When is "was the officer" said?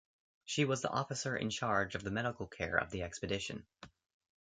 0.65-1.37